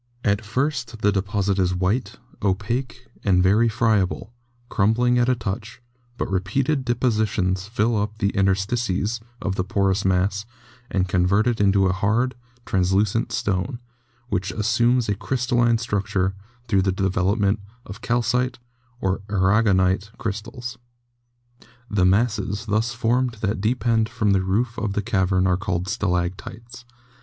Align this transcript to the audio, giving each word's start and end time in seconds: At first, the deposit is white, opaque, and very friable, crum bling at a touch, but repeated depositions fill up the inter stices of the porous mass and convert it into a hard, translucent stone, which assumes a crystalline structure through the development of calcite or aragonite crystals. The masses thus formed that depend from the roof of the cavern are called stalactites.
At 0.23 0.43
first, 0.43 1.01
the 1.03 1.11
deposit 1.11 1.59
is 1.59 1.75
white, 1.75 2.15
opaque, 2.41 3.05
and 3.23 3.43
very 3.43 3.69
friable, 3.69 4.33
crum 4.67 4.93
bling 4.93 5.19
at 5.19 5.29
a 5.29 5.35
touch, 5.35 5.79
but 6.17 6.27
repeated 6.27 6.83
depositions 6.83 7.67
fill 7.67 7.95
up 7.95 8.17
the 8.17 8.35
inter 8.35 8.55
stices 8.55 9.19
of 9.43 9.53
the 9.57 9.63
porous 9.63 10.03
mass 10.03 10.47
and 10.89 11.07
convert 11.07 11.45
it 11.45 11.61
into 11.61 11.85
a 11.85 11.93
hard, 11.93 12.33
translucent 12.65 13.31
stone, 13.31 13.77
which 14.29 14.49
assumes 14.51 15.07
a 15.07 15.13
crystalline 15.13 15.77
structure 15.77 16.33
through 16.67 16.81
the 16.81 16.91
development 16.91 17.59
of 17.85 18.01
calcite 18.01 18.57
or 19.01 19.21
aragonite 19.29 20.09
crystals. 20.17 20.79
The 21.91 22.05
masses 22.05 22.65
thus 22.65 22.91
formed 22.91 23.33
that 23.41 23.61
depend 23.61 24.09
from 24.09 24.31
the 24.31 24.41
roof 24.41 24.79
of 24.79 24.93
the 24.93 25.03
cavern 25.03 25.45
are 25.45 25.57
called 25.57 25.87
stalactites. 25.87 26.85